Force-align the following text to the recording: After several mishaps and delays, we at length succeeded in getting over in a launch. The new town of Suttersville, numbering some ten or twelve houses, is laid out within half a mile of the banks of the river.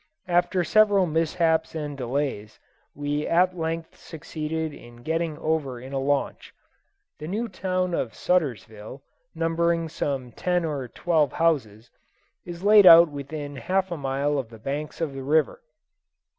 After 0.27 0.63
several 0.63 1.05
mishaps 1.05 1.75
and 1.75 1.95
delays, 1.95 2.57
we 2.95 3.27
at 3.27 3.55
length 3.55 3.95
succeeded 3.99 4.73
in 4.73 5.03
getting 5.03 5.37
over 5.37 5.79
in 5.79 5.93
a 5.93 5.99
launch. 5.99 6.55
The 7.19 7.27
new 7.27 7.47
town 7.47 7.93
of 7.93 8.15
Suttersville, 8.15 9.01
numbering 9.35 9.89
some 9.89 10.31
ten 10.31 10.65
or 10.65 10.87
twelve 10.87 11.33
houses, 11.33 11.91
is 12.45 12.63
laid 12.63 12.87
out 12.87 13.09
within 13.11 13.57
half 13.57 13.91
a 13.91 13.95
mile 13.95 14.39
of 14.39 14.49
the 14.49 14.57
banks 14.57 15.01
of 15.01 15.13
the 15.13 15.21
river. 15.21 15.61